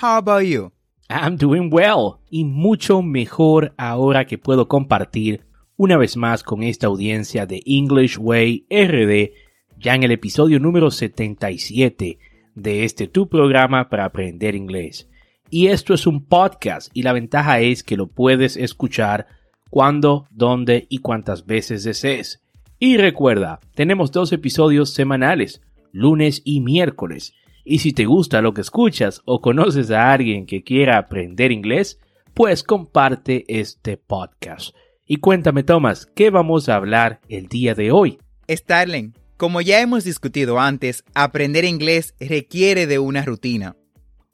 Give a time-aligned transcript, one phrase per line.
[0.00, 0.72] How about you?
[1.08, 5.44] I'm doing well y mucho mejor ahora que puedo compartir
[5.76, 9.32] una vez más con esta audiencia de English Way RD
[9.78, 12.18] ya en el episodio número 77
[12.56, 15.08] de este tu programa para aprender inglés.
[15.48, 19.28] Y esto es un podcast y la ventaja es que lo puedes escuchar
[19.70, 22.42] cuando, dónde y cuántas veces desees.
[22.80, 27.34] Y recuerda, tenemos dos episodios semanales, lunes y miércoles.
[27.64, 31.98] Y si te gusta lo que escuchas o conoces a alguien que quiera aprender inglés,
[32.34, 34.74] pues comparte este podcast.
[35.06, 38.18] Y cuéntame, Thomas, ¿qué vamos a hablar el día de hoy?
[38.50, 43.76] Starling, como ya hemos discutido antes, aprender inglés requiere de una rutina.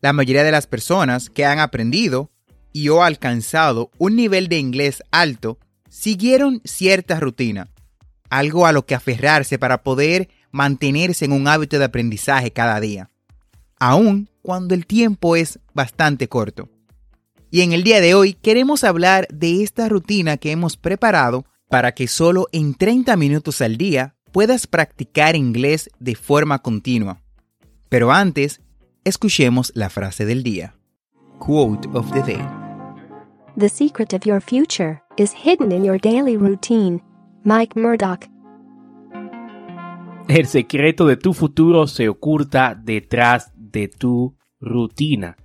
[0.01, 2.31] La mayoría de las personas que han aprendido
[2.73, 7.69] y o alcanzado un nivel de inglés alto siguieron cierta rutina,
[8.29, 13.11] algo a lo que aferrarse para poder mantenerse en un hábito de aprendizaje cada día,
[13.81, 16.69] aun cuando el tiempo es bastante corto.
[17.51, 21.93] Y en el día de hoy queremos hablar de esta rutina que hemos preparado para
[21.93, 27.21] que solo en 30 minutos al día puedas practicar inglés de forma continua.
[27.89, 28.61] Pero antes,
[29.03, 30.77] escuchemos la frase del día.
[31.41, 32.47] Quote of the day.
[33.57, 37.03] The secret of your future is hidden in your daily routine.
[37.43, 38.27] Mike Murdoch.
[40.29, 45.37] El secreto de tu futuro se oculta detrás de tu rutina.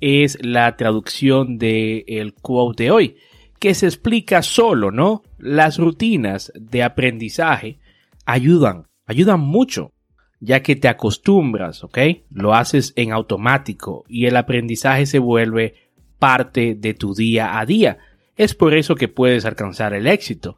[0.00, 3.16] Es la traducción del quote de hoy,
[3.58, 5.22] que se explica solo, ¿no?
[5.38, 7.78] Las rutinas de aprendizaje
[8.24, 9.92] ayudan, ayudan mucho,
[10.40, 11.98] ya que te acostumbras, ¿ok?
[12.30, 15.74] Lo haces en automático y el aprendizaje se vuelve
[16.18, 17.98] parte de tu día a día.
[18.36, 20.56] Es por eso que puedes alcanzar el éxito.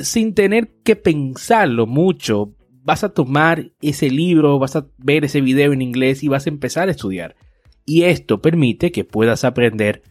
[0.00, 2.54] Sin tener que pensarlo mucho,
[2.84, 6.50] vas a tomar ese libro, vas a ver ese video en inglés y vas a
[6.50, 7.36] empezar a estudiar.
[7.84, 10.02] Y esto permite que puedas aprender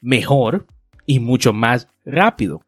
[0.00, 0.66] mejor
[1.06, 2.62] y mucho más rápido.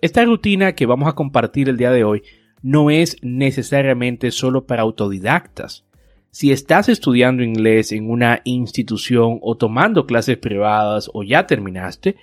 [0.00, 2.22] Esta rutina que vamos a compartir el día de hoy
[2.62, 5.84] no es necesariamente solo para autodidactas.
[6.30, 12.16] Si estás estudiando inglés en una institución o tomando clases privadas o ya terminaste,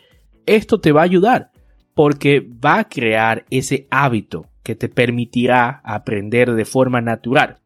[0.46, 1.52] esto te va a ayudar
[1.98, 7.58] porque va a crear ese hábito que te permitirá aprender de forma natural.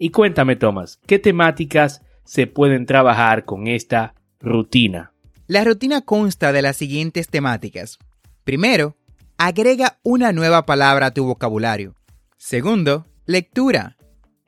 [0.00, 5.12] Y cuéntame, Tomás, ¿qué temáticas se pueden trabajar con esta rutina?
[5.46, 8.00] La rutina consta de las siguientes temáticas.
[8.42, 8.96] Primero,
[9.36, 11.94] agrega una nueva palabra a tu vocabulario.
[12.36, 13.96] Segundo, lectura.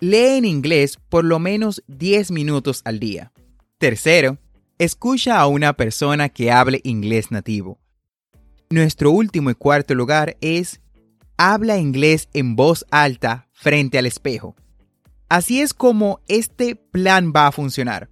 [0.01, 3.31] Lee en inglés por lo menos 10 minutos al día.
[3.79, 4.39] Tercero,
[4.79, 7.80] escucha a una persona que hable inglés nativo.
[8.73, 10.81] Nuestro último y cuarto lugar es
[11.37, 14.55] habla inglés en voz alta frente al espejo.
[15.29, 18.11] Así es como este plan va a funcionar.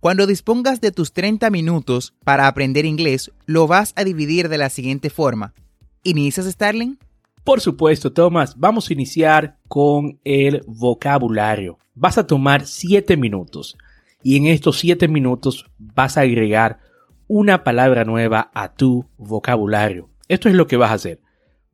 [0.00, 4.68] Cuando dispongas de tus 30 minutos para aprender inglés, lo vas a dividir de la
[4.68, 5.54] siguiente forma.
[6.02, 6.98] ¿Inicias, Starling?
[7.44, 11.78] Por supuesto, Tomás, vamos a iniciar con el vocabulario.
[11.94, 13.78] Vas a tomar 7 minutos
[14.24, 16.80] y en estos 7 minutos vas a agregar
[17.32, 20.09] una palabra nueva a tu vocabulario.
[20.30, 21.18] Esto es lo que vas a hacer.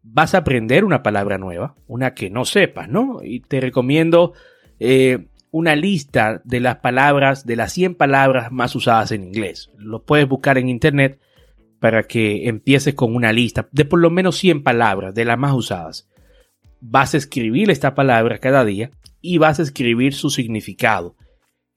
[0.03, 3.21] Vas a aprender una palabra nueva, una que no sepas, ¿no?
[3.23, 4.33] Y te recomiendo
[4.81, 9.71] eh, una lista de las palabras, de las 100 palabras más usadas en inglés.
[9.77, 11.21] Lo puedes buscar en internet
[11.81, 15.53] para que empieces con una lista de por lo menos 100 palabras, de las más
[15.53, 16.09] usadas.
[16.81, 21.15] vas a escribir esta palabra cada día y vas a escribir su significado.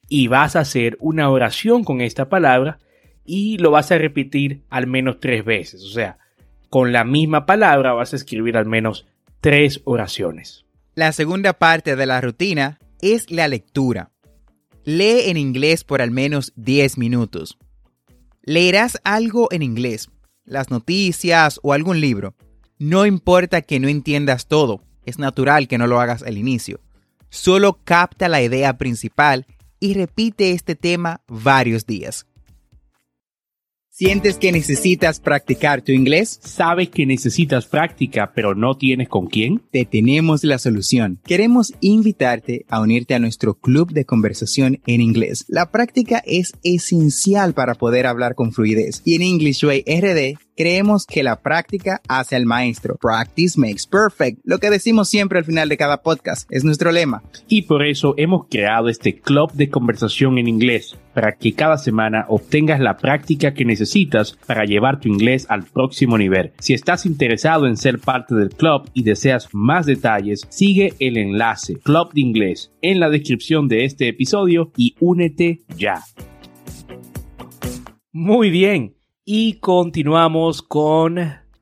[0.08, 2.80] Y vas a hacer una oración con esta palabra
[3.26, 5.84] y lo vas a repetir al menos tres veces.
[5.84, 6.20] O sea,
[6.70, 9.08] con la misma palabra vas a escribir al menos
[9.42, 10.66] tres oraciones.
[10.96, 14.12] La segunda parte de la rutina es la lectura.
[14.84, 17.58] Lee en inglés por al menos 10 minutos.
[18.42, 20.10] Leerás algo en inglés,
[20.46, 22.36] las noticias o algún libro.
[22.80, 26.82] No importa que no entiendas todo, es natural que no lo hagas al inicio.
[27.30, 29.46] Solo capta la idea principal
[29.80, 32.26] y repite este tema varios días.
[34.00, 36.40] ¿Sientes que necesitas practicar tu inglés?
[36.42, 39.62] ¿Sabes que necesitas práctica pero no tienes con quién?
[39.74, 41.20] Te tenemos la solución.
[41.26, 45.44] Queremos invitarte a unirte a nuestro club de conversación en inglés.
[45.50, 51.06] La práctica es esencial para poder hablar con fluidez y en English Way RD creemos
[51.06, 52.98] que la práctica hace al maestro.
[53.00, 54.42] Practice makes perfect.
[54.44, 57.24] Lo que decimos siempre al final de cada podcast es nuestro lema.
[57.48, 62.26] Y por eso hemos creado este club de conversación en inglés para que cada semana
[62.28, 66.52] obtengas la práctica que necesitas para llevar tu inglés al próximo nivel.
[66.60, 71.76] Si estás interesado en ser parte del club y deseas más detalles, sigue el enlace
[71.76, 76.04] Club de Inglés en la descripción de este episodio y únete ya.
[78.12, 78.99] Muy bien,
[79.32, 81.20] y continuamos con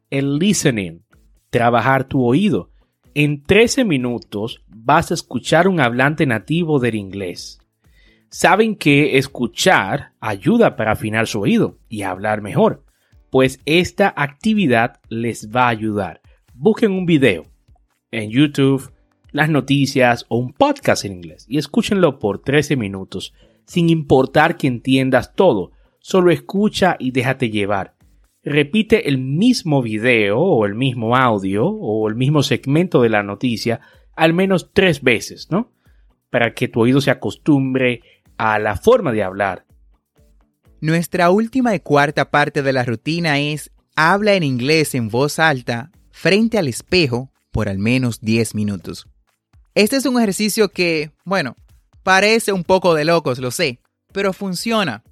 [0.09, 1.01] el listening,
[1.49, 2.71] trabajar tu oído.
[3.13, 7.59] En 13 minutos vas a escuchar un hablante nativo del inglés.
[8.29, 12.85] Saben que escuchar ayuda para afinar su oído y hablar mejor,
[13.31, 16.21] pues esta actividad les va a ayudar.
[16.53, 17.47] Busquen un video
[18.11, 18.93] en YouTube,
[19.33, 23.33] las noticias o un podcast en inglés y escúchenlo por 13 minutos,
[23.65, 25.73] sin importar que entiendas todo
[26.09, 27.97] Solo escucha y déjate llevar.
[28.41, 33.81] Repite el mismo video o el mismo audio o el mismo segmento de la noticia
[34.15, 35.73] al menos tres veces, ¿no?
[36.29, 38.03] Para que tu oído se acostumbre
[38.37, 39.65] a la forma de hablar.
[40.79, 45.91] Nuestra última y cuarta parte de la rutina es habla en inglés en voz alta
[46.09, 49.09] frente al espejo por al menos 10 minutos.
[49.75, 51.57] Este es un ejercicio que, bueno,
[52.03, 53.81] parece un poco de locos, lo sé,
[54.13, 55.03] pero funciona.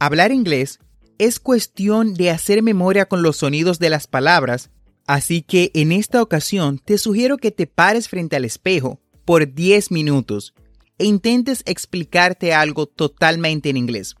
[0.00, 0.78] Hablar inglés
[1.18, 4.70] es cuestión de hacer memoria con los sonidos de las palabras,
[5.06, 9.90] así que en esta ocasión te sugiero que te pares frente al espejo por 10
[9.90, 10.54] minutos
[10.98, 14.14] e intentes explicarte algo totalmente en inglés.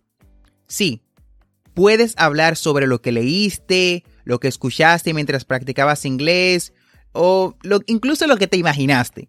[0.66, 1.02] Sí,
[1.74, 6.72] puedes hablar sobre lo que leíste, lo que escuchaste mientras practicabas inglés
[7.12, 9.28] o incluso lo que te imaginaste.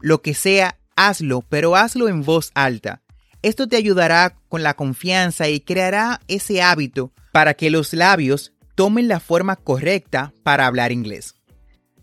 [0.00, 3.03] Lo que sea, hazlo, pero hazlo en voz alta
[3.44, 9.06] esto te ayudará con la confianza y creará ese hábito para que los labios tomen
[9.06, 11.34] la forma correcta para hablar inglés.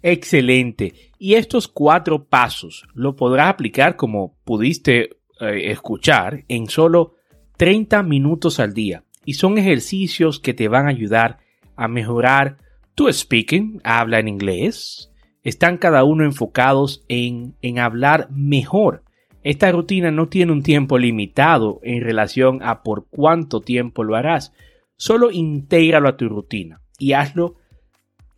[0.04, 0.94] Excelente.
[1.18, 7.16] Y estos cuatro pasos lo podrás aplicar como pudiste eh, escuchar en solo
[7.58, 9.04] 30 minutos al día.
[9.26, 11.40] Y son ejercicios que te van a ayudar
[11.76, 12.58] a mejorar
[12.94, 15.12] tu speaking, habla en inglés.
[15.42, 19.04] Están cada uno enfocados en, en hablar mejor
[19.44, 24.54] esta rutina no tiene un tiempo limitado en relación a por cuánto tiempo lo harás.
[24.98, 27.56] Solo intégralo a tu rutina y hazlo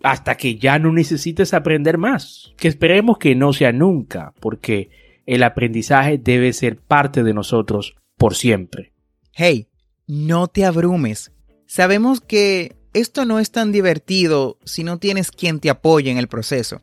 [0.02, 2.54] hasta que ya no necesites aprender más.
[2.58, 4.90] Que esperemos que no sea nunca, porque
[5.26, 8.94] el aprendizaje debe ser parte de nosotros por siempre.
[9.34, 9.68] Hey,
[10.08, 11.32] no te abrumes.
[11.66, 16.28] Sabemos que esto no es tan divertido si no tienes quien te apoye en el
[16.28, 16.82] proceso.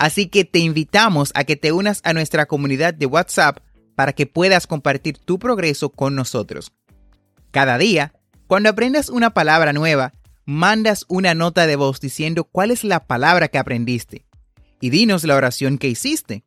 [0.00, 3.58] Así que te invitamos a que te unas a nuestra comunidad de WhatsApp
[3.94, 6.72] para que puedas compartir tu progreso con nosotros.
[7.50, 8.14] Cada día,
[8.46, 10.14] cuando aprendas una palabra nueva,
[10.46, 14.24] mandas una nota de voz diciendo cuál es la palabra que aprendiste
[14.80, 16.44] y dinos la oración que hiciste.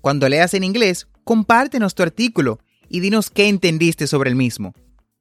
[0.00, 4.74] Cuando leas en inglés, compártenos tu artículo y dinos qué entendiste sobre el mismo.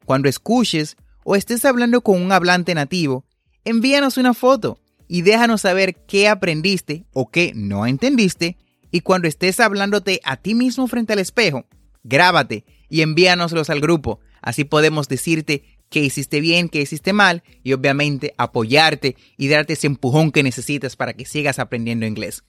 [0.03, 3.23] Cuando escuches o estés hablando con un hablante nativo,
[3.65, 8.57] envíanos una foto y déjanos saber qué aprendiste o qué no entendiste.
[8.91, 11.65] Y cuando estés hablándote a ti mismo frente al espejo,
[12.03, 14.19] grábate y envíanoslos al grupo.
[14.41, 19.87] Así podemos decirte qué hiciste bien, qué hiciste mal y obviamente apoyarte y darte ese
[19.87, 22.43] empujón que necesitas para que sigas aprendiendo inglés.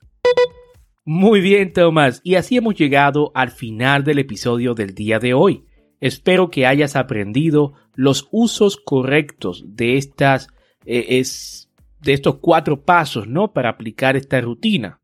[1.04, 2.20] Muy bien, Tomás.
[2.22, 5.64] Y así hemos llegado al final del episodio del día de hoy.
[6.00, 10.48] Espero que hayas aprendido los usos correctos de estas
[10.84, 11.18] eh,
[12.00, 13.52] de estos cuatro pasos, ¿no?
[13.52, 15.00] Para aplicar esta rutina.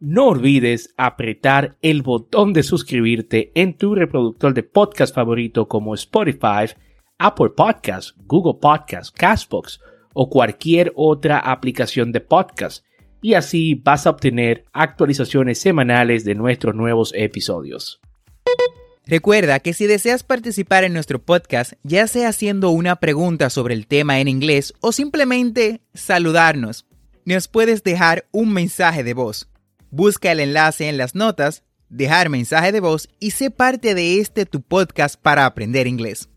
[0.00, 6.66] No olvides apretar el botón de suscribirte en tu reproductor de podcast favorito como Spotify,
[7.18, 9.80] Apple Podcasts, Google Podcasts, Castbox
[10.12, 12.84] o cualquier otra aplicación de podcast.
[13.24, 18.00] y así vas a obtener actualizaciones semanales de nuestros nuevos episodios.
[19.06, 23.86] Recuerda que si deseas participar en nuestro podcast, ya sea haciendo una pregunta sobre el
[23.86, 26.86] tema en inglés o simplemente saludarnos,
[27.24, 29.48] nos puedes dejar un mensaje de voz.
[29.90, 34.46] Busca el enlace en las notas, dejar mensaje de voz y sé parte de este
[34.46, 36.28] tu podcast para aprender inglés.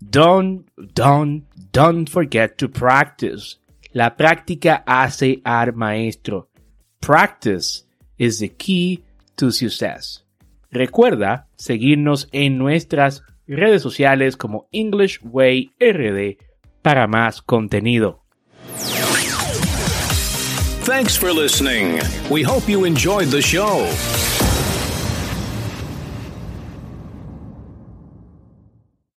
[0.00, 3.58] Don't, don't, don't forget to practice.
[3.92, 6.48] La práctica hace al maestro.
[7.00, 7.84] Practice
[8.18, 9.04] is the key
[9.36, 10.24] to success.
[10.70, 16.38] Recuerda seguirnos en nuestras redes sociales como English Way RD
[16.82, 18.22] para más contenido.
[20.84, 22.00] Thanks for listening.
[22.30, 23.86] We hope you enjoyed the show.